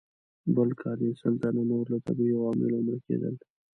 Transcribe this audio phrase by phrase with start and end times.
[0.55, 3.35] بل کال یې سل تنه نور له طبیعي عواملو مړه کېدل.